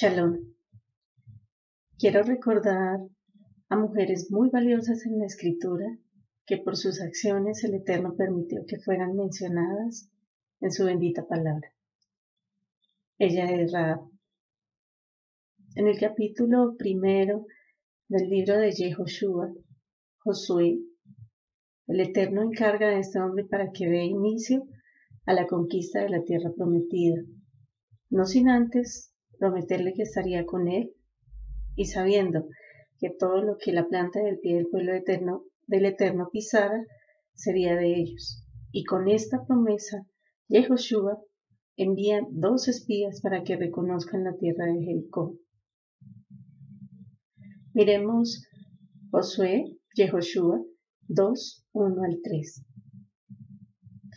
Shalom. 0.00 0.54
Quiero 1.98 2.22
recordar 2.22 3.00
a 3.68 3.76
mujeres 3.76 4.30
muy 4.30 4.48
valiosas 4.48 5.04
en 5.04 5.18
la 5.18 5.26
escritura 5.26 5.98
que 6.46 6.56
por 6.56 6.78
sus 6.78 7.02
acciones 7.02 7.62
el 7.64 7.74
Eterno 7.74 8.16
permitió 8.16 8.64
que 8.66 8.78
fueran 8.78 9.14
mencionadas 9.14 10.08
en 10.62 10.72
su 10.72 10.86
bendita 10.86 11.26
palabra. 11.26 11.74
Ella 13.18 13.44
es 13.50 13.72
Raab. 13.72 14.08
En 15.74 15.86
el 15.86 15.98
capítulo 15.98 16.76
primero 16.78 17.44
del 18.08 18.30
libro 18.30 18.56
de 18.56 18.72
Yehoshua, 18.72 19.52
Josué, 20.20 20.78
el 21.88 22.00
Eterno 22.00 22.40
encarga 22.40 22.88
a 22.88 22.98
este 22.98 23.20
hombre 23.20 23.44
para 23.44 23.70
que 23.70 23.86
dé 23.86 24.04
inicio 24.04 24.66
a 25.26 25.34
la 25.34 25.46
conquista 25.46 26.00
de 26.00 26.08
la 26.08 26.24
tierra 26.24 26.52
prometida, 26.56 27.22
no 28.08 28.24
sin 28.24 28.48
antes 28.48 29.09
prometerle 29.40 29.94
que 29.94 30.02
estaría 30.02 30.46
con 30.46 30.68
él 30.68 30.92
y 31.74 31.86
sabiendo 31.86 32.46
que 33.00 33.10
todo 33.10 33.42
lo 33.42 33.56
que 33.56 33.72
la 33.72 33.88
planta 33.88 34.20
del 34.20 34.38
pie 34.38 34.56
del 34.56 34.68
pueblo 34.68 34.94
eterno, 34.94 35.44
del 35.66 35.86
eterno 35.86 36.28
pisara 36.30 36.84
sería 37.34 37.74
de 37.74 37.98
ellos. 37.98 38.44
Y 38.70 38.84
con 38.84 39.08
esta 39.08 39.44
promesa, 39.46 40.06
Yehoshua 40.48 41.18
envía 41.76 42.20
dos 42.30 42.68
espías 42.68 43.22
para 43.22 43.42
que 43.42 43.56
reconozcan 43.56 44.24
la 44.24 44.36
tierra 44.36 44.66
de 44.66 44.84
Jericó. 44.84 45.38
Miremos 47.72 48.44
Josué, 49.10 49.78
Yehoshua 49.94 50.60
2, 51.08 51.66
1 51.72 52.02
al 52.02 52.18
3. 52.22 52.66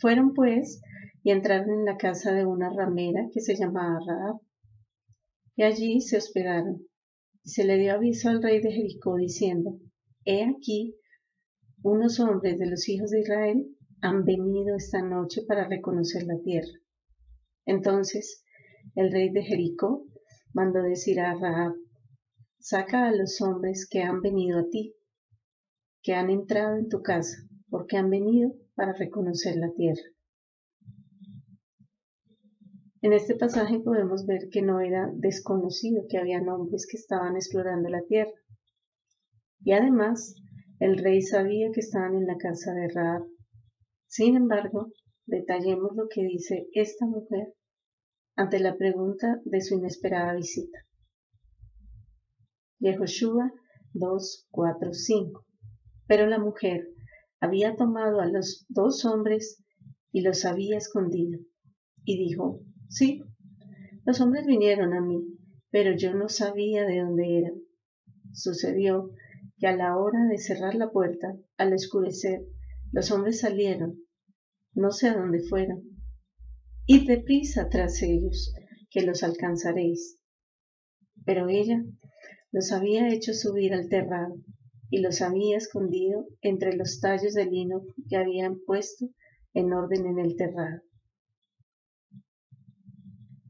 Fueron 0.00 0.34
pues 0.34 0.82
y 1.22 1.30
entraron 1.30 1.70
en 1.70 1.84
la 1.86 1.96
casa 1.96 2.32
de 2.32 2.44
una 2.44 2.70
ramera 2.70 3.28
que 3.32 3.40
se 3.40 3.56
llamaba 3.56 3.98
Raab, 4.06 4.43
y 5.56 5.62
allí 5.62 6.00
se 6.00 6.16
hospedaron. 6.16 6.86
Y 7.42 7.50
se 7.50 7.64
le 7.64 7.78
dio 7.78 7.94
aviso 7.94 8.28
al 8.28 8.42
rey 8.42 8.60
de 8.60 8.72
Jericó 8.72 9.16
diciendo, 9.16 9.78
He 10.24 10.44
aquí, 10.44 10.96
unos 11.82 12.18
hombres 12.20 12.58
de 12.58 12.66
los 12.66 12.88
hijos 12.88 13.10
de 13.10 13.20
Israel 13.20 13.66
han 14.00 14.24
venido 14.24 14.76
esta 14.76 15.02
noche 15.02 15.42
para 15.46 15.68
reconocer 15.68 16.24
la 16.24 16.38
tierra. 16.42 16.78
Entonces 17.66 18.44
el 18.94 19.10
rey 19.12 19.30
de 19.30 19.42
Jericó 19.42 20.06
mandó 20.52 20.82
decir 20.82 21.20
a 21.20 21.34
Raab, 21.34 21.74
saca 22.58 23.08
a 23.08 23.12
los 23.12 23.40
hombres 23.40 23.86
que 23.90 24.02
han 24.02 24.20
venido 24.20 24.60
a 24.60 24.68
ti, 24.70 24.94
que 26.02 26.14
han 26.14 26.30
entrado 26.30 26.76
en 26.76 26.88
tu 26.88 27.02
casa, 27.02 27.36
porque 27.68 27.96
han 27.96 28.10
venido 28.10 28.52
para 28.74 28.92
reconocer 28.92 29.56
la 29.56 29.72
tierra. 29.72 30.13
En 33.04 33.12
este 33.12 33.34
pasaje 33.34 33.80
podemos 33.80 34.24
ver 34.24 34.48
que 34.50 34.62
no 34.62 34.80
era 34.80 35.10
desconocido 35.12 36.06
que 36.08 36.16
había 36.16 36.40
hombres 36.40 36.86
que 36.90 36.96
estaban 36.96 37.36
explorando 37.36 37.90
la 37.90 38.00
tierra. 38.00 38.32
Y 39.60 39.72
además, 39.72 40.34
el 40.80 40.96
rey 40.96 41.20
sabía 41.20 41.70
que 41.70 41.80
estaban 41.80 42.14
en 42.14 42.26
la 42.26 42.38
casa 42.38 42.72
de 42.72 42.88
Raab. 42.88 43.24
Sin 44.06 44.36
embargo, 44.36 44.88
detallemos 45.26 45.94
lo 45.94 46.08
que 46.08 46.22
dice 46.22 46.66
esta 46.72 47.04
mujer 47.04 47.52
ante 48.36 48.58
la 48.58 48.74
pregunta 48.78 49.38
de 49.44 49.60
su 49.60 49.74
inesperada 49.74 50.34
visita. 50.34 50.78
Yehoshua 52.78 53.52
2, 53.92 54.48
4, 54.50 54.94
5. 54.94 55.46
Pero 56.06 56.26
la 56.26 56.38
mujer 56.38 56.88
había 57.38 57.76
tomado 57.76 58.20
a 58.20 58.26
los 58.26 58.64
dos 58.70 59.04
hombres 59.04 59.62
y 60.10 60.22
los 60.22 60.46
había 60.46 60.78
escondido. 60.78 61.38
Y 62.06 62.16
dijo, 62.16 62.62
sí, 62.88 63.22
los 64.04 64.20
hombres 64.20 64.46
vinieron 64.46 64.92
a 64.92 65.00
mí, 65.00 65.24
pero 65.70 65.96
yo 65.96 66.14
no 66.14 66.28
sabía 66.28 66.84
de 66.84 67.00
dónde 67.00 67.38
eran. 67.38 67.54
Sucedió 68.32 69.10
que 69.58 69.66
a 69.66 69.76
la 69.76 69.96
hora 69.96 70.26
de 70.26 70.38
cerrar 70.38 70.74
la 70.74 70.90
puerta, 70.90 71.36
al 71.56 71.72
escurecer, 71.72 72.44
los 72.92 73.10
hombres 73.10 73.40
salieron, 73.40 73.98
no 74.74 74.90
sé 74.90 75.08
a 75.08 75.16
dónde 75.16 75.40
fueron. 75.40 75.82
Id 76.86 77.06
deprisa 77.06 77.68
tras 77.68 78.02
ellos, 78.02 78.52
que 78.90 79.02
los 79.02 79.22
alcanzaréis. 79.22 80.18
Pero 81.24 81.48
ella 81.48 81.82
los 82.52 82.70
había 82.72 83.12
hecho 83.12 83.32
subir 83.32 83.72
al 83.74 83.88
terrado 83.88 84.36
y 84.90 85.00
los 85.00 85.22
había 85.22 85.56
escondido 85.56 86.26
entre 86.40 86.76
los 86.76 87.00
tallos 87.00 87.34
de 87.34 87.46
lino 87.46 87.82
que 88.08 88.16
habían 88.16 88.60
puesto 88.64 89.08
en 89.54 89.72
orden 89.72 90.06
en 90.06 90.18
el 90.18 90.36
terrado. 90.36 90.82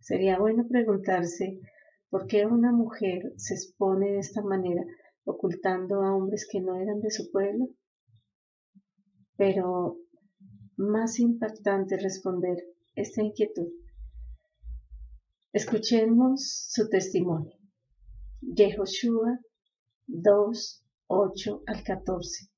Sería 0.04 0.38
bueno 0.38 0.68
preguntarse 0.68 1.60
por 2.10 2.26
qué 2.26 2.44
una 2.44 2.72
mujer 2.72 3.32
se 3.38 3.54
expone 3.54 4.12
de 4.12 4.18
esta 4.18 4.42
manera 4.42 4.84
ocultando 5.24 6.02
a 6.02 6.14
hombres 6.14 6.46
que 6.46 6.60
no 6.60 6.76
eran 6.78 7.00
de 7.00 7.10
su 7.10 7.30
pueblo. 7.30 7.70
Pero 9.38 9.96
más 10.76 11.18
impactante 11.18 11.96
responder 11.96 12.58
esta 12.94 13.22
inquietud. 13.22 13.72
Escuchemos 15.54 16.66
su 16.68 16.90
testimonio. 16.90 17.56
Yehoshua 18.42 19.40
2, 20.06 20.84
8 21.06 21.62
al 21.66 21.82
14. 21.82 22.50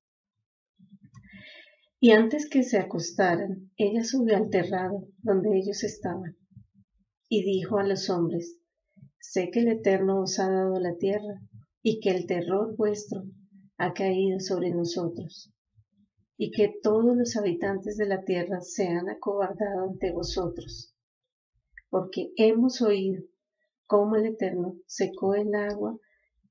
Y 2.00 2.10
antes 2.10 2.50
que 2.50 2.64
se 2.64 2.78
acostaran, 2.78 3.70
ella 3.76 4.02
subió 4.02 4.36
al 4.36 4.50
terrado 4.50 5.06
donde 5.22 5.56
ellos 5.56 5.84
estaban, 5.84 6.36
y 7.28 7.42
dijo 7.42 7.78
a 7.78 7.84
los 7.84 8.09
hombres, 8.10 8.59
Sé 9.19 9.50
que 9.50 9.60
el 9.60 9.69
Eterno 9.69 10.22
os 10.22 10.38
ha 10.38 10.48
dado 10.48 10.78
la 10.78 10.97
tierra, 10.97 11.41
y 11.82 12.00
que 12.00 12.10
el 12.10 12.26
terror 12.26 12.76
vuestro 12.76 13.25
ha 13.76 13.92
caído 13.92 14.41
sobre 14.41 14.70
nosotros, 14.70 15.53
y 16.36 16.50
que 16.50 16.72
todos 16.82 17.16
los 17.16 17.36
habitantes 17.36 17.97
de 17.97 18.06
la 18.06 18.25
tierra 18.25 18.60
se 18.60 18.88
han 18.88 19.09
acobardado 19.09 19.84
ante 19.88 20.12
vosotros, 20.12 20.94
porque 21.91 22.32
hemos 22.36 22.81
oído 22.82 23.22
cómo 23.86 24.16
el 24.16 24.26
Eterno 24.26 24.76
secó 24.86 25.34
el 25.34 25.54
agua 25.54 25.98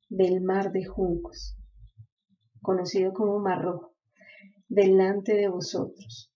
del 0.09 0.41
mar 0.41 0.71
de 0.71 0.85
juncos, 0.85 1.57
conocido 2.61 3.13
como 3.13 3.39
Mar 3.39 3.61
Rojo, 3.61 3.95
delante 4.67 5.35
de 5.35 5.47
vosotros, 5.47 6.31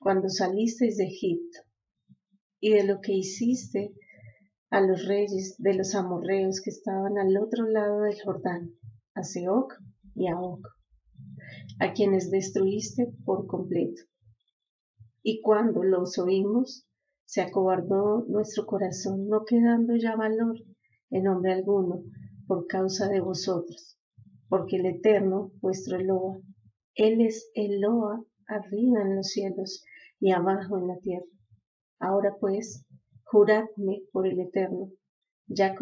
cuando 0.00 0.28
salisteis 0.28 0.96
de 0.96 1.04
Egipto, 1.04 1.67
y 2.60 2.70
de 2.70 2.84
lo 2.84 3.00
que 3.00 3.12
hiciste 3.12 3.92
a 4.70 4.80
los 4.80 5.06
reyes 5.06 5.56
de 5.58 5.74
los 5.74 5.94
amorreos 5.94 6.60
que 6.60 6.70
estaban 6.70 7.18
al 7.18 7.36
otro 7.38 7.66
lado 7.66 8.02
del 8.02 8.20
Jordán, 8.22 8.72
a 9.14 9.22
Seoc 9.22 9.74
y 10.14 10.28
a 10.28 10.38
Oc, 10.38 10.66
a 11.80 11.92
quienes 11.92 12.30
destruiste 12.30 13.12
por 13.24 13.46
completo. 13.46 14.02
Y 15.22 15.40
cuando 15.40 15.82
los 15.82 16.18
oímos, 16.18 16.86
se 17.24 17.42
acobardó 17.42 18.24
nuestro 18.26 18.64
corazón, 18.64 19.28
no 19.28 19.44
quedando 19.44 19.94
ya 19.96 20.16
valor 20.16 20.56
en 21.10 21.28
hombre 21.28 21.52
alguno 21.52 22.02
por 22.46 22.66
causa 22.66 23.08
de 23.08 23.20
vosotros, 23.20 23.98
porque 24.48 24.76
el 24.76 24.86
Eterno, 24.86 25.52
vuestro 25.60 25.98
Eloa, 25.98 26.40
Él 26.94 27.20
es 27.20 27.50
Eloa 27.54 28.24
arriba 28.46 29.02
en 29.02 29.16
los 29.16 29.28
cielos 29.28 29.84
y 30.18 30.32
abajo 30.32 30.78
en 30.78 30.86
la 30.88 30.98
tierra. 31.00 31.26
Ahora 31.98 32.36
pues, 32.38 32.86
juradme 33.24 34.02
por 34.12 34.26
el 34.26 34.40
Eterno, 34.40 34.92
ya 35.46 35.74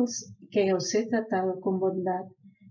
que 0.50 0.72
os 0.72 0.94
he 0.94 1.06
tratado 1.08 1.60
con 1.60 1.78
bondad, 1.80 2.24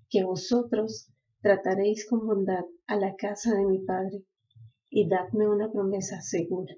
que 0.10 0.24
vosotros 0.24 1.12
trataréis 1.42 2.08
con 2.10 2.26
bondad 2.26 2.66
a 2.88 2.96
la 2.98 3.16
casa 3.16 3.56
de 3.56 3.66
mi 3.66 3.80
Padre, 3.80 4.24
y 4.90 5.08
dadme 5.08 5.48
una 5.48 5.72
promesa 5.72 6.22
segura 6.22 6.74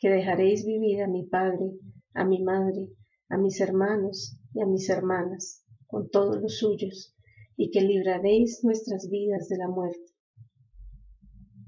que 0.00 0.08
dejaréis 0.08 0.64
vivir 0.64 1.02
a 1.02 1.06
mi 1.06 1.26
padre, 1.26 1.72
a 2.14 2.24
mi 2.24 2.42
madre, 2.42 2.88
a 3.28 3.36
mis 3.36 3.60
hermanos 3.60 4.40
y 4.54 4.62
a 4.62 4.66
mis 4.66 4.88
hermanas, 4.88 5.62
con 5.86 6.08
todos 6.08 6.40
los 6.40 6.56
suyos, 6.56 7.14
y 7.54 7.70
que 7.70 7.82
libraréis 7.82 8.64
nuestras 8.64 9.10
vidas 9.10 9.48
de 9.48 9.58
la 9.58 9.68
muerte. 9.68 10.12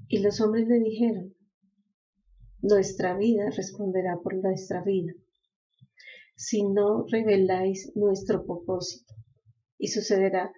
Y 0.07 0.19
los 0.19 0.41
hombres 0.41 0.67
le 0.67 0.79
dijeron, 0.79 1.32
nuestra 2.63 3.15
vida 3.17 3.49
responderá 3.49 4.17
por 4.23 4.35
nuestra 4.35 4.81
vida, 4.81 5.11
si 6.35 6.63
no 6.63 7.05
reveláis 7.11 7.91
nuestro 7.95 8.45
propósito. 8.45 9.13
Y 9.77 9.89
sucederá 9.89 10.51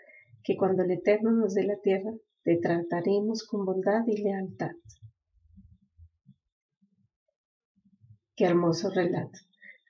que 0.44 0.56
cuando 0.56 0.84
el 0.84 0.92
Eterno 0.92 1.32
nos 1.32 1.56
dé 1.56 1.64
la 1.64 1.80
tierra, 1.82 2.14
te 2.44 2.58
trataremos 2.58 3.44
con 3.48 3.66
bondad 3.66 4.06
y 4.06 4.22
lealtad. 4.22 4.72
Qué 8.36 8.46
hermoso 8.46 8.92
relato. 8.92 9.40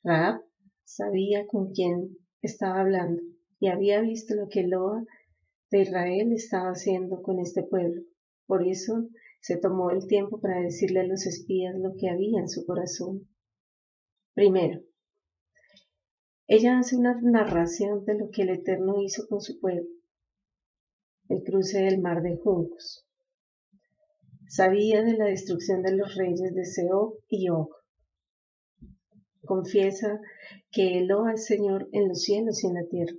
Raab 0.02 0.42
sabía 0.86 1.46
con 1.48 1.74
quién 1.74 2.18
estaba 2.42 2.80
hablando 2.80 3.22
y 3.60 3.68
había 3.68 4.00
visto 4.00 4.36
lo 4.36 4.48
que 4.48 4.64
Loa 4.64 5.04
de 5.70 5.82
Israel 5.82 6.32
estaba 6.32 6.70
haciendo 6.70 7.22
con 7.22 7.40
este 7.40 7.64
pueblo. 7.64 8.04
Por 8.46 8.66
eso 8.66 9.10
se 9.46 9.58
tomó 9.58 9.92
el 9.92 10.08
tiempo 10.08 10.42
para 10.42 10.60
decirle 10.60 11.02
a 11.02 11.06
los 11.06 11.28
espías 11.28 11.76
lo 11.78 11.94
que 12.00 12.10
había 12.10 12.40
en 12.40 12.50
su 12.50 12.66
corazón. 12.66 13.30
Primero, 14.34 14.82
ella 16.48 16.80
hace 16.80 16.98
una 16.98 17.16
narración 17.22 18.06
de 18.06 18.16
lo 18.16 18.32
que 18.32 18.42
el 18.42 18.50
Eterno 18.50 18.96
hizo 19.04 19.28
con 19.28 19.42
su 19.42 19.60
pueblo, 19.60 19.88
el 21.30 21.44
cruce 21.44 21.84
del 21.84 22.02
mar 22.02 22.24
de 22.24 22.38
juncos. 22.38 23.06
Sabía 24.48 25.04
de 25.04 25.16
la 25.16 25.26
destrucción 25.26 25.84
de 25.84 25.96
los 25.96 26.16
reyes 26.16 26.56
de 26.56 26.66
Seob 26.66 27.20
y 27.30 27.50
Og. 27.50 27.70
Confiesa 29.44 30.22
que 30.72 30.98
eló 30.98 31.26
al 31.26 31.38
Señor 31.38 31.88
en 31.92 32.08
los 32.08 32.24
cielos 32.24 32.64
y 32.64 32.68
en 32.68 32.74
la 32.74 32.88
tierra. 32.88 33.16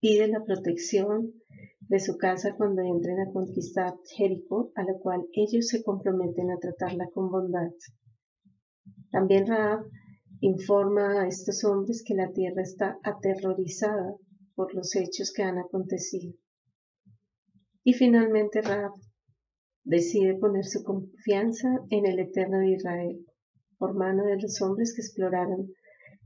Pide 0.00 0.28
la 0.28 0.42
protección 0.42 1.43
de 1.88 2.00
su 2.00 2.16
casa 2.16 2.54
cuando 2.56 2.82
entren 2.82 3.20
a 3.20 3.32
conquistar 3.32 3.94
Jericó, 4.16 4.72
a 4.74 4.82
la 4.82 4.94
cual 4.98 5.26
ellos 5.32 5.68
se 5.68 5.82
comprometen 5.82 6.50
a 6.50 6.58
tratarla 6.58 7.08
con 7.12 7.30
bondad. 7.30 7.70
También 9.10 9.46
Raab 9.46 9.84
informa 10.40 11.22
a 11.22 11.28
estos 11.28 11.64
hombres 11.64 12.02
que 12.06 12.14
la 12.14 12.32
tierra 12.32 12.62
está 12.62 12.98
aterrorizada 13.02 14.14
por 14.54 14.74
los 14.74 14.94
hechos 14.96 15.32
que 15.32 15.42
han 15.42 15.58
acontecido. 15.58 16.34
Y 17.82 17.92
finalmente 17.92 18.62
Raab 18.62 18.92
decide 19.84 20.34
poner 20.36 20.64
su 20.64 20.82
confianza 20.82 21.80
en 21.90 22.06
el 22.06 22.18
Eterno 22.18 22.58
de 22.58 22.72
Israel 22.72 23.26
por 23.78 23.94
mano 23.94 24.24
de 24.24 24.40
los 24.40 24.60
hombres 24.62 24.94
que 24.94 25.02
exploraron 25.02 25.70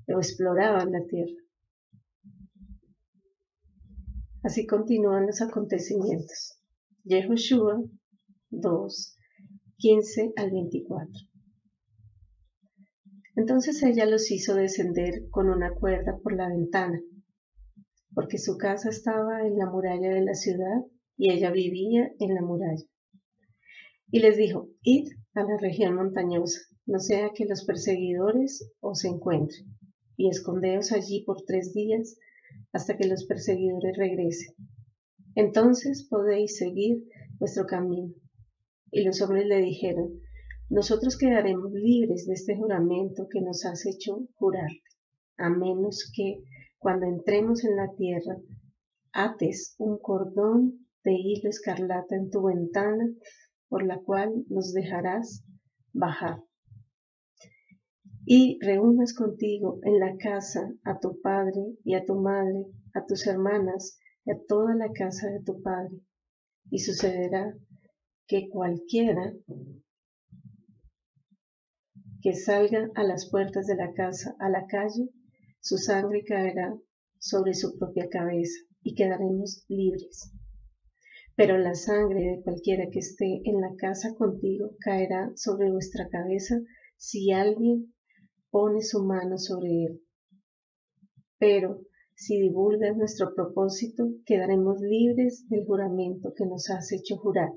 o 0.07 0.19
exploraban 0.19 0.93
la 0.93 1.05
tierra. 1.07 1.48
Así 4.45 4.67
continúan 4.67 5.27
los 5.27 5.41
acontecimientos. 5.43 6.61
Yehoshua 7.05 7.83
2, 8.51 9.17
15 9.79 10.33
al 10.37 10.51
24. 10.53 11.09
Entonces 13.35 13.83
ella 13.83 14.07
los 14.07 14.31
hizo 14.31 14.55
descender 14.55 15.29
con 15.31 15.49
una 15.49 15.75
cuerda 15.75 16.19
por 16.23 16.37
la 16.37 16.49
ventana, 16.49 17.01
porque 18.15 18.39
su 18.39 18.57
casa 18.57 18.91
estaba 18.91 19.47
en 19.47 19.59
la 19.59 19.71
muralla 19.71 20.11
de 20.11 20.25
la 20.25 20.35
ciudad 20.35 20.85
y 21.17 21.31
ella 21.31 21.51
vivía 21.51 22.13
en 22.21 22.35
la 22.35 22.43
muralla. 22.43 22.85
Y 24.11 24.21
les 24.21 24.37
dijo, 24.37 24.69
id 24.83 25.09
a 25.35 25.43
la 25.43 25.57
región 25.61 25.95
montañosa, 25.95 26.61
no 26.87 27.01
sea 27.01 27.31
que 27.35 27.45
los 27.45 27.65
perseguidores 27.65 28.73
os 28.81 29.05
encuentren, 29.05 29.67
y 30.17 30.29
escondeos 30.29 30.93
allí 30.93 31.25
por 31.25 31.43
tres 31.45 31.73
días 31.73 32.17
hasta 32.73 32.97
que 32.97 33.07
los 33.07 33.27
perseguidores 33.27 33.97
regresen. 33.97 34.55
Entonces 35.35 36.07
podéis 36.09 36.57
seguir 36.57 37.05
vuestro 37.39 37.67
camino. 37.67 38.15
Y 38.91 39.05
los 39.05 39.21
hombres 39.23 39.47
le 39.47 39.59
dijeron, 39.59 40.21
nosotros 40.71 41.17
quedaremos 41.17 41.73
libres 41.73 42.27
de 42.27 42.35
este 42.35 42.57
juramento 42.57 43.27
que 43.31 43.41
nos 43.41 43.65
has 43.65 43.87
hecho 43.87 44.27
jurar, 44.35 44.71
a 45.37 45.49
menos 45.51 46.11
que, 46.15 46.43
cuando 46.79 47.07
entremos 47.07 47.65
en 47.65 47.77
la 47.77 47.91
tierra, 47.97 48.37
ates 49.13 49.75
un 49.79 49.99
cordón 49.99 50.87
de 51.05 51.13
hilo 51.13 51.49
escarlata 51.49 52.17
en 52.17 52.31
tu 52.31 52.43
ventana, 52.43 53.09
por 53.69 53.85
la 53.85 53.99
cual 54.01 54.45
nos 54.49 54.73
dejarás 54.73 55.45
bajar 55.93 56.39
y 58.31 58.59
reúnas 58.61 59.15
contigo 59.15 59.81
en 59.85 60.01
la 60.01 60.19
casa 60.19 60.71
a 60.85 61.01
tu 61.01 61.19
padre 61.23 61.79
y 61.83 61.95
a 61.95 62.05
tu 62.05 62.17
madre, 62.17 62.67
a 62.93 63.07
tus 63.07 63.27
hermanas 63.27 63.99
y 64.27 64.33
a 64.33 64.39
toda 64.47 64.75
la 64.75 64.93
casa 64.93 65.31
de 65.31 65.41
tu 65.43 65.63
padre. 65.63 65.99
Y 66.71 66.81
sucederá 66.81 67.57
que 68.27 68.51
cualquiera 68.51 69.33
que 72.21 72.35
salga 72.35 72.91
a 72.97 73.03
las 73.03 73.31
puertas 73.31 73.67
de 73.67 73.77
la 73.77 73.95
casa 73.95 74.37
a 74.41 74.51
la 74.51 74.67
calle, 74.67 75.09
su 75.61 75.79
sangre 75.79 76.23
caerá 76.23 76.77
sobre 77.19 77.55
su 77.55 77.79
propia 77.79 78.11
cabeza 78.11 78.61
y 78.83 78.95
quedaremos 78.95 79.65
libres. 79.69 80.35
Pero 81.35 81.57
la 81.57 81.75
sangre 81.75 82.21
de 82.21 82.43
cualquiera 82.43 82.91
que 82.93 82.99
esté 82.99 83.41
en 83.45 83.63
la 83.63 83.75
casa 83.77 84.15
contigo 84.17 84.73
caerá 84.81 85.33
sobre 85.35 85.71
vuestra 85.71 86.11
cabeza 86.11 86.57
si 86.99 87.33
alguien 87.33 87.95
pone 88.51 88.83
su 88.83 89.05
mano 89.05 89.39
sobre 89.39 89.85
él. 89.85 90.03
Pero 91.39 91.83
si 92.15 92.41
divulgas 92.41 92.97
nuestro 92.97 93.35
propósito, 93.35 94.09
quedaremos 94.27 94.81
libres 94.81 95.49
del 95.49 95.65
juramento 95.65 96.35
que 96.35 96.47
nos 96.47 96.69
has 96.71 96.91
hecho 96.93 97.17
jurar. 97.17 97.53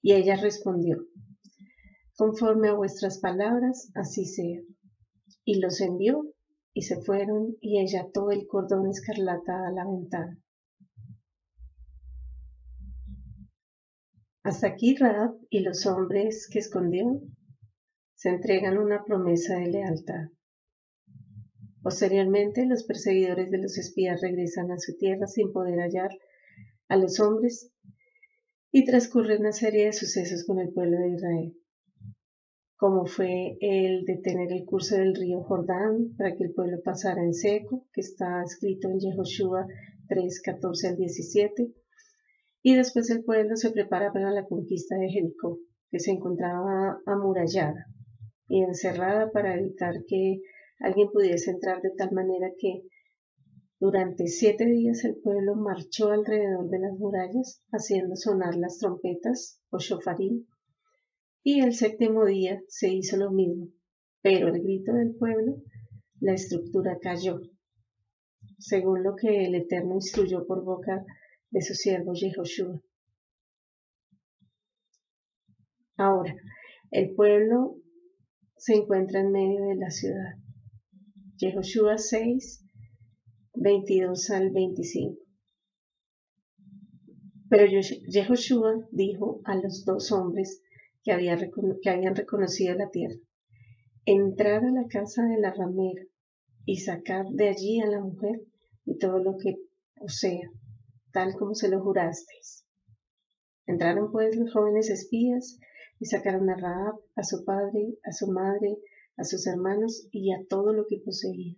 Y 0.00 0.12
ella 0.12 0.36
respondió, 0.36 1.04
conforme 2.16 2.68
a 2.68 2.74
vuestras 2.74 3.18
palabras, 3.18 3.90
así 3.94 4.24
sea. 4.24 4.60
Y 5.44 5.60
los 5.60 5.80
envió 5.80 6.24
y 6.72 6.82
se 6.82 7.00
fueron 7.02 7.56
y 7.60 7.80
ella 7.80 8.02
ató 8.02 8.30
el 8.30 8.46
cordón 8.46 8.88
escarlata 8.88 9.66
a 9.66 9.72
la 9.72 9.84
ventana. 9.84 10.38
Hasta 14.42 14.68
aquí 14.68 14.94
Raab 14.94 15.34
y 15.50 15.60
los 15.60 15.86
hombres 15.86 16.48
que 16.50 16.60
escondió 16.60 17.20
se 18.26 18.30
entregan 18.30 18.76
una 18.76 19.04
promesa 19.04 19.54
de 19.54 19.68
lealtad. 19.68 20.30
Posteriormente, 21.80 22.66
los 22.66 22.82
perseguidores 22.82 23.52
de 23.52 23.58
los 23.58 23.78
espías 23.78 24.20
regresan 24.20 24.72
a 24.72 24.80
su 24.80 24.96
tierra 24.96 25.28
sin 25.28 25.52
poder 25.52 25.78
hallar 25.78 26.10
a 26.88 26.96
los 26.96 27.20
hombres 27.20 27.70
y 28.72 28.84
transcurre 28.84 29.38
una 29.38 29.52
serie 29.52 29.84
de 29.84 29.92
sucesos 29.92 30.44
con 30.44 30.58
el 30.58 30.72
pueblo 30.72 30.98
de 30.98 31.10
Israel, 31.10 31.56
como 32.74 33.06
fue 33.06 33.58
el 33.60 34.04
detener 34.04 34.50
el 34.50 34.64
curso 34.64 34.96
del 34.96 35.14
río 35.14 35.44
Jordán 35.44 36.16
para 36.18 36.34
que 36.34 36.42
el 36.42 36.52
pueblo 36.52 36.82
pasara 36.82 37.22
en 37.22 37.32
seco, 37.32 37.86
que 37.92 38.00
está 38.00 38.42
escrito 38.42 38.90
en 38.90 38.98
Yehoshua 38.98 39.68
3, 40.08 40.42
14 40.42 40.88
al 40.88 40.96
17, 40.96 41.72
y 42.64 42.74
después 42.74 43.08
el 43.10 43.22
pueblo 43.22 43.54
se 43.54 43.70
prepara 43.70 44.12
para 44.12 44.32
la 44.32 44.46
conquista 44.46 44.96
de 44.96 45.10
Jericó, 45.10 45.60
que 45.92 46.00
se 46.00 46.10
encontraba 46.10 46.98
amurallada 47.06 47.86
y 48.48 48.62
encerrada 48.62 49.30
para 49.30 49.54
evitar 49.56 49.94
que 50.06 50.40
alguien 50.80 51.10
pudiese 51.10 51.50
entrar 51.50 51.80
de 51.80 51.90
tal 51.90 52.12
manera 52.12 52.50
que 52.58 52.82
durante 53.78 54.26
siete 54.26 54.66
días 54.66 55.04
el 55.04 55.16
pueblo 55.16 55.54
marchó 55.54 56.10
alrededor 56.10 56.68
de 56.68 56.78
las 56.78 56.92
murallas 56.92 57.62
haciendo 57.70 58.16
sonar 58.16 58.56
las 58.56 58.78
trompetas 58.78 59.60
o 59.70 59.78
shofarín 59.78 60.46
y 61.48 61.60
el 61.60 61.74
séptimo 61.74 62.24
día 62.24 62.60
se 62.66 62.88
hizo 62.88 63.16
lo 63.16 63.30
mismo, 63.30 63.68
pero 64.20 64.48
el 64.48 64.60
grito 64.62 64.92
del 64.92 65.14
pueblo, 65.14 65.62
la 66.18 66.32
estructura 66.32 66.98
cayó, 67.00 67.40
según 68.58 69.04
lo 69.04 69.14
que 69.14 69.44
el 69.44 69.54
Eterno 69.54 69.94
instruyó 69.94 70.44
por 70.44 70.64
boca 70.64 71.04
de 71.50 71.62
su 71.62 71.74
siervo 71.74 72.14
Yehoshua. 72.14 72.82
Ahora, 75.96 76.34
el 76.90 77.14
pueblo 77.14 77.76
se 78.56 78.74
encuentra 78.74 79.20
en 79.20 79.30
medio 79.30 79.64
de 79.66 79.76
la 79.76 79.90
ciudad. 79.90 80.34
Yehoshua 81.36 81.98
6, 81.98 82.64
22 83.54 84.30
al 84.30 84.50
25. 84.50 85.22
Pero 87.48 87.66
Yehoshua 87.66 88.88
dijo 88.90 89.40
a 89.44 89.54
los 89.56 89.84
dos 89.84 90.10
hombres 90.12 90.62
que, 91.04 91.12
que 91.82 91.90
habían 91.90 92.16
reconocido 92.16 92.74
la 92.74 92.90
tierra, 92.90 93.16
entrar 94.04 94.64
a 94.64 94.70
la 94.70 94.86
casa 94.88 95.24
de 95.24 95.38
la 95.38 95.52
ramera 95.52 96.02
y 96.64 96.78
sacar 96.78 97.26
de 97.26 97.48
allí 97.48 97.80
a 97.80 97.86
la 97.86 98.00
mujer 98.00 98.40
y 98.84 98.98
todo 98.98 99.18
lo 99.18 99.36
que 99.36 99.56
posea, 99.94 100.50
tal 101.12 101.34
como 101.36 101.54
se 101.54 101.68
lo 101.68 101.82
jurasteis. 101.82 102.64
Entraron 103.66 104.10
pues 104.10 104.36
los 104.36 104.52
jóvenes 104.52 104.90
espías 104.90 105.58
y 105.98 106.06
sacaron 106.06 106.50
a 106.50 106.56
Raab, 106.56 106.94
a 107.14 107.22
su 107.22 107.44
padre, 107.44 107.98
a 108.04 108.12
su 108.12 108.26
madre, 108.28 108.78
a 109.16 109.24
sus 109.24 109.46
hermanos 109.46 110.08
y 110.10 110.32
a 110.32 110.44
todo 110.48 110.72
lo 110.72 110.86
que 110.86 110.98
poseía. 110.98 111.56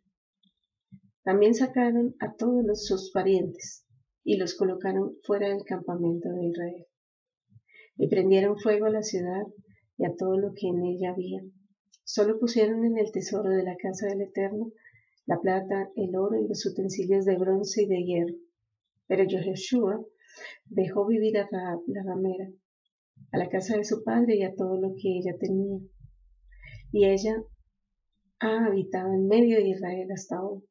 También 1.24 1.54
sacaron 1.54 2.14
a 2.20 2.34
todos 2.34 2.86
sus 2.86 3.10
parientes 3.10 3.84
y 4.24 4.36
los 4.36 4.54
colocaron 4.54 5.16
fuera 5.24 5.48
del 5.48 5.64
campamento 5.64 6.28
de 6.30 6.46
Israel. 6.46 6.86
Y 7.96 8.08
prendieron 8.08 8.58
fuego 8.58 8.86
a 8.86 8.90
la 8.90 9.02
ciudad 9.02 9.42
y 9.96 10.04
a 10.04 10.14
todo 10.14 10.38
lo 10.38 10.52
que 10.54 10.68
en 10.68 10.84
ella 10.84 11.10
había. 11.10 11.42
Solo 12.04 12.38
pusieron 12.38 12.84
en 12.84 12.96
el 12.96 13.10
tesoro 13.10 13.50
de 13.50 13.64
la 13.64 13.76
casa 13.76 14.06
del 14.06 14.22
Eterno 14.22 14.72
la 15.26 15.40
plata, 15.40 15.90
el 15.96 16.16
oro 16.16 16.40
y 16.40 16.48
los 16.48 16.64
utensilios 16.64 17.26
de 17.26 17.36
bronce 17.36 17.82
y 17.82 17.86
de 17.86 18.02
hierro. 18.02 18.34
Pero 19.06 19.24
Joshua 19.28 20.02
dejó 20.66 21.06
vivir 21.06 21.36
a 21.36 21.48
Raab, 21.50 21.80
la 21.86 22.02
ramera, 22.02 22.48
a 23.32 23.38
la 23.38 23.48
casa 23.48 23.76
de 23.76 23.84
su 23.84 24.02
padre 24.04 24.36
y 24.36 24.42
a 24.42 24.54
todo 24.54 24.80
lo 24.80 24.94
que 24.94 25.18
ella 25.18 25.36
tenía. 25.38 25.80
Y 26.92 27.06
ella 27.06 27.42
ha 28.40 28.66
habitado 28.66 29.12
en 29.12 29.26
medio 29.26 29.58
de 29.58 29.68
Israel 29.68 30.08
hasta 30.12 30.42
hoy, 30.42 30.62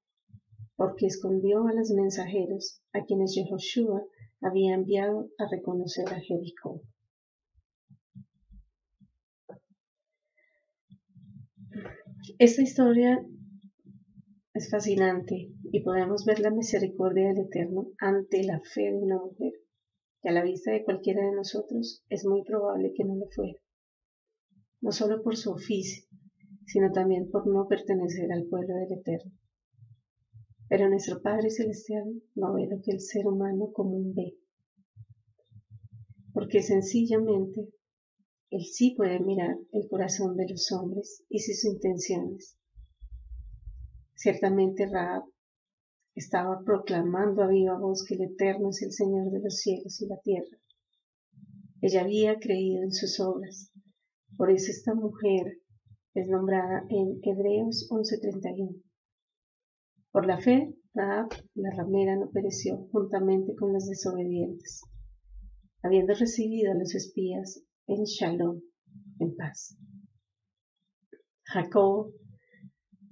porque 0.76 1.08
escondió 1.08 1.68
a 1.68 1.74
los 1.74 1.92
mensajeros 1.92 2.82
a 2.94 3.04
quienes 3.04 3.34
Jehoshua 3.34 4.04
había 4.42 4.74
enviado 4.74 5.30
a 5.38 5.48
reconocer 5.50 6.08
a 6.10 6.20
Jericó. 6.20 6.82
Esta 12.40 12.62
historia 12.62 13.26
Es 14.54 14.72
fascinante 14.72 15.52
y 15.72 15.82
podemos 15.82 16.26
ver 16.26 16.40
la 16.40 16.50
misericordia 16.50 17.28
del 17.28 17.46
Eterno 17.46 17.92
ante 18.00 18.44
la 18.44 18.60
fe 18.60 18.92
de 18.92 18.98
una 18.98 19.18
mujer, 19.18 19.54
que 20.22 20.30
a 20.30 20.32
la 20.32 20.44
vista 20.44 20.72
de 20.72 20.84
cualquiera 20.84 21.24
de 21.26 21.36
nosotros 21.36 22.04
es 22.10 22.26
muy 22.26 22.44
probable 22.44 22.94
que 22.96 23.04
no 23.04 23.16
lo 23.16 23.28
fuera, 23.30 23.60
no 24.82 24.92
solo 24.92 25.22
por 25.22 25.38
su 25.38 25.52
oficio, 25.52 26.06
sino 26.66 26.92
también 26.92 27.30
por 27.30 27.48
no 27.48 27.68
pertenecer 27.68 28.32
al 28.32 28.46
pueblo 28.46 28.76
del 28.76 29.00
Eterno. 29.00 29.32
Pero 30.70 30.90
nuestro 30.90 31.22
Padre 31.22 31.50
Celestial 31.50 32.22
no 32.36 32.54
ve 32.54 32.68
lo 32.70 32.82
que 32.82 32.92
el 32.92 33.00
ser 33.00 33.26
humano 33.28 33.72
común 33.72 34.14
ve, 34.14 34.38
porque 36.34 36.62
sencillamente 36.62 37.70
Él 38.50 38.64
sí 38.66 38.94
puede 38.98 39.20
mirar 39.20 39.58
el 39.72 39.88
corazón 39.88 40.36
de 40.36 40.50
los 40.50 40.72
hombres 40.72 41.24
y 41.30 41.40
sus 41.40 41.64
intenciones. 41.66 42.58
Ciertamente 44.16 44.88
Raab 44.88 45.24
estaba 46.18 46.64
proclamando 46.66 47.44
a 47.44 47.48
viva 47.48 47.78
voz 47.78 48.04
que 48.04 48.16
el 48.16 48.24
Eterno 48.24 48.70
es 48.70 48.82
el 48.82 48.92
Señor 48.92 49.30
de 49.30 49.40
los 49.40 49.58
cielos 49.58 50.02
y 50.02 50.08
la 50.08 50.18
tierra. 50.18 50.58
Ella 51.80 52.02
había 52.02 52.40
creído 52.40 52.84
en 52.84 52.92
sus 52.92 53.20
obras. 53.20 53.72
Por 54.36 54.50
eso 54.50 54.72
esta 54.72 54.96
mujer 54.96 55.60
es 56.16 56.28
nombrada 56.28 56.86
en 56.90 57.20
Hebreos 57.22 57.88
11:31. 57.92 58.82
Por 60.12 60.26
la 60.26 60.42
fe, 60.42 60.74
Raab, 60.96 61.30
la 61.54 61.70
ramera, 61.76 62.16
no 62.16 62.32
pereció 62.32 62.88
juntamente 62.92 63.56
con 63.56 63.72
los 63.72 63.86
desobedientes, 63.86 64.82
habiendo 65.84 66.16
recibido 66.16 66.72
a 66.72 66.76
los 66.76 66.96
espías 66.96 67.62
en 67.86 68.04
Shalom, 68.06 68.62
en 69.20 69.36
paz. 69.36 69.78
Jacob, 71.44 72.12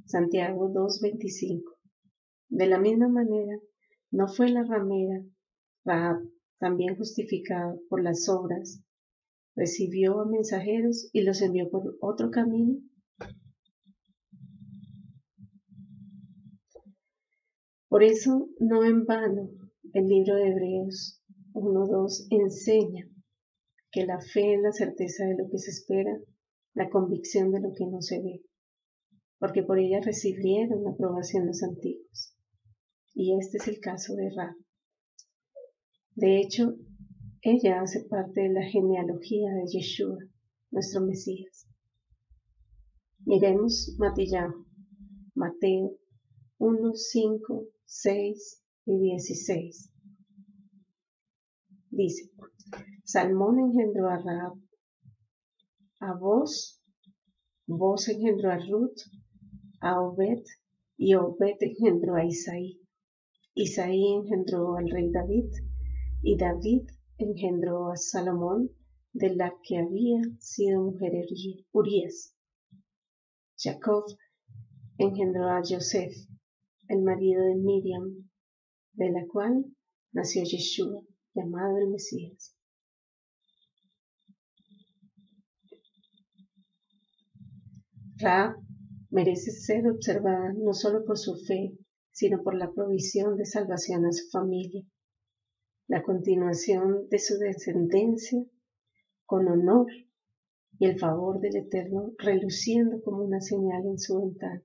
Santiago 0.05 0.69
2:25. 0.69 1.74
De 2.49 2.67
la 2.67 2.79
misma 2.79 3.07
manera, 3.07 3.57
no 4.11 4.27
fue 4.27 4.49
la 4.49 4.63
ramera, 4.63 5.23
Raab, 5.83 6.21
también 6.59 6.95
justificada 6.95 7.75
por 7.89 8.01
las 8.01 8.29
obras, 8.29 8.81
recibió 9.55 10.19
a 10.19 10.25
mensajeros 10.25 11.09
y 11.13 11.21
los 11.21 11.41
envió 11.41 11.69
por 11.69 11.95
otro 12.01 12.31
camino 12.31 12.79
Por 17.95 18.03
eso, 18.03 18.49
no 18.59 18.83
en 18.83 19.05
vano, 19.05 19.47
el 19.93 20.07
libro 20.09 20.35
de 20.35 20.49
Hebreos 20.49 21.23
1.2 21.53 22.27
enseña 22.29 23.07
que 23.89 24.05
la 24.05 24.19
fe 24.19 24.55
es 24.55 24.61
la 24.61 24.73
certeza 24.73 25.23
de 25.23 25.37
lo 25.37 25.49
que 25.49 25.59
se 25.59 25.71
espera, 25.71 26.11
la 26.73 26.89
convicción 26.89 27.51
de 27.51 27.61
lo 27.61 27.71
que 27.73 27.87
no 27.87 28.01
se 28.01 28.21
ve, 28.21 28.43
porque 29.39 29.63
por 29.63 29.79
ella 29.79 30.01
recibieron 30.01 30.83
la 30.83 30.89
aprobación 30.89 31.47
los 31.47 31.63
antiguos. 31.63 32.04
Y 33.17 33.37
este 33.39 33.57
es 33.57 33.67
el 33.69 33.79
caso 33.79 34.13
de 34.13 34.29
Ra. 34.35 34.57
De 36.15 36.41
hecho, 36.41 36.75
ella 37.41 37.81
hace 37.81 38.03
parte 38.03 38.41
de 38.41 38.49
la 38.49 38.63
genealogía 38.65 39.51
de 39.53 39.67
Yeshua, 39.67 40.17
nuestro 40.71 40.99
Mesías. 40.99 41.65
Miremos 43.25 43.95
Matillahu, 43.97 44.65
Mateo 45.33 45.97
1, 46.57 46.91
5, 46.93 47.63
6 47.85 48.63
y 48.85 48.99
16. 48.99 49.91
Dice, 51.91 52.29
Salmón 53.05 53.59
engendró 53.59 54.09
a 54.09 54.17
Raab, 54.17 54.57
a 56.01 56.13
vos, 56.19 56.81
vos 57.65 58.09
engendró 58.09 58.51
a 58.51 58.57
Ruth, 58.57 58.99
a 59.79 60.01
Obed, 60.01 60.43
y 60.97 61.15
Obed 61.15 61.55
engendró 61.61 62.15
a 62.15 62.25
Isaí. 62.25 62.84
Isaí 63.57 64.13
engendró 64.13 64.75
al 64.75 64.89
rey 64.89 65.09
David, 65.11 65.49
y 66.21 66.35
David 66.35 66.89
engendró 67.17 67.89
a 67.89 67.95
Salomón, 67.95 68.69
de 69.13 69.33
la 69.33 69.53
que 69.63 69.77
había 69.77 70.19
sido 70.39 70.83
mujer 70.83 71.13
Urias. 71.71 72.35
Jacob 73.57 74.03
engendró 74.97 75.47
a 75.47 75.61
Joseph, 75.63 76.13
el 76.89 77.01
marido 77.01 77.45
de 77.45 77.55
Miriam, 77.55 78.29
de 78.91 79.11
la 79.11 79.25
cual 79.25 79.63
nació 80.11 80.43
Yeshua, 80.43 81.01
llamado 81.33 81.77
el 81.77 81.87
Mesías. 81.91 82.53
Ra 88.17 88.53
merece 89.11 89.51
ser 89.51 89.87
observada 89.89 90.51
no 90.53 90.73
solo 90.73 91.05
por 91.05 91.17
su 91.17 91.35
fe, 91.37 91.77
sino 92.15 92.41
por 92.41 92.55
la 92.55 92.71
provisión 92.71 93.35
de 93.35 93.45
salvación 93.45 94.05
a 94.05 94.11
su 94.11 94.29
familia, 94.29 94.83
la 95.87 96.01
continuación 96.01 97.07
de 97.09 97.19
su 97.19 97.37
descendencia 97.37 98.41
con 99.25 99.47
honor 99.47 99.87
y 100.79 100.85
el 100.85 100.97
favor 100.97 101.41
del 101.41 101.57
Eterno 101.57 102.13
reluciendo 102.17 103.01
como 103.03 103.23
una 103.23 103.41
señal 103.41 103.85
en 103.85 103.99
su 103.99 104.17
ventana 104.17 104.63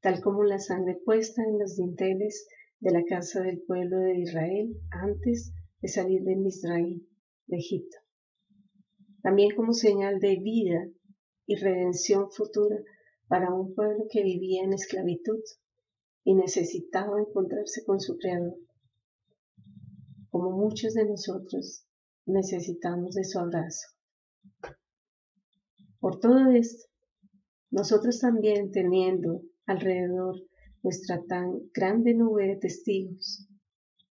tal 0.00 0.20
como 0.22 0.44
la 0.44 0.58
sangre 0.58 0.98
puesta 1.04 1.42
en 1.42 1.58
los 1.58 1.76
dinteles 1.76 2.48
de 2.80 2.90
la 2.90 3.04
casa 3.04 3.42
del 3.42 3.60
pueblo 3.62 3.98
de 3.98 4.18
Israel 4.18 4.74
antes 4.90 5.52
de 5.80 5.88
salir 5.88 6.22
de 6.22 6.36
Misraim, 6.36 7.06
de 7.46 7.56
Egipto. 7.56 7.98
También 9.22 9.54
como 9.54 9.74
señal 9.74 10.18
de 10.18 10.36
vida 10.36 10.88
y 11.46 11.56
redención 11.56 12.30
futura 12.30 12.76
para 13.28 13.52
un 13.52 13.74
pueblo 13.74 14.06
que 14.10 14.22
vivía 14.22 14.64
en 14.64 14.72
esclavitud 14.72 15.40
y 16.24 16.34
necesitaba 16.34 17.20
encontrarse 17.20 17.84
con 17.84 18.00
su 18.00 18.16
Creador. 18.16 18.56
Como 20.30 20.50
muchos 20.50 20.94
de 20.94 21.06
nosotros 21.06 21.84
necesitamos 22.26 23.14
de 23.14 23.24
su 23.24 23.38
abrazo. 23.38 23.88
Por 25.98 26.20
todo 26.20 26.50
esto, 26.52 26.84
nosotros 27.70 28.20
también 28.20 28.70
teniendo 28.70 29.42
alrededor 29.66 30.36
nuestra 30.82 31.22
tan 31.24 31.70
grande 31.74 32.14
nube 32.14 32.46
de 32.46 32.56
testigos, 32.56 33.46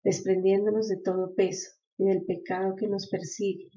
desprendiéndonos 0.04 0.88
de 0.88 0.98
todo 0.98 1.34
peso 1.34 1.70
y 1.96 2.04
del 2.06 2.24
pecado 2.24 2.76
que 2.76 2.88
nos 2.88 3.08
persigue. 3.08 3.70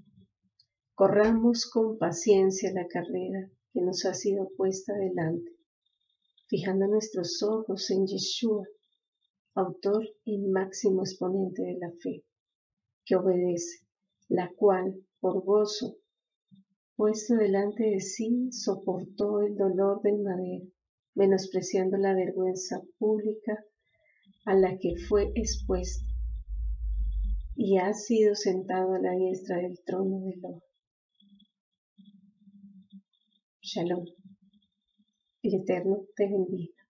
Corramos 0.93 1.69
con 1.69 1.97
paciencia 1.97 2.71
la 2.73 2.87
carrera 2.87 3.49
que 3.73 3.81
nos 3.81 4.05
ha 4.05 4.13
sido 4.13 4.49
puesta 4.57 4.93
delante, 4.93 5.51
fijando 6.51 6.85
nuestros 6.85 7.41
ojos 7.43 7.89
en 7.91 8.05
Yeshua, 8.05 8.67
autor 9.55 10.03
y 10.25 10.37
máximo 10.37 11.01
exponente 11.01 11.61
de 11.61 11.77
la 11.79 11.89
fe, 12.03 12.25
que 13.05 13.15
obedece, 13.15 13.85
la 14.27 14.51
cual, 14.57 14.93
por 15.21 15.45
gozo, 15.45 15.95
puesto 16.97 17.35
delante 17.35 17.83
de 17.83 18.01
sí, 18.01 18.49
soportó 18.51 19.41
el 19.41 19.55
dolor 19.55 20.01
del 20.01 20.19
madero 20.19 20.65
menospreciando 21.15 21.95
la 21.95 22.13
vergüenza 22.13 22.81
pública 22.97 23.63
a 24.45 24.53
la 24.53 24.77
que 24.77 24.95
fue 25.07 25.31
expuesto, 25.35 26.05
y 27.55 27.77
ha 27.77 27.93
sido 27.93 28.35
sentado 28.35 28.93
a 28.93 28.99
la 28.99 29.11
diestra 29.11 29.55
del 29.57 29.79
trono 29.85 30.19
de 30.25 30.35
Lord. 30.35 30.63
Shalom. 33.61 34.20
El 35.43 35.55
Eterno 35.55 36.05
te 36.15 36.25
bendiga. 36.27 36.80